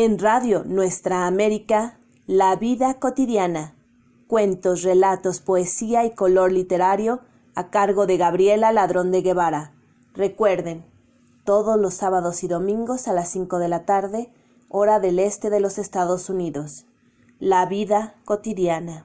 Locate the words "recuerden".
10.14-10.84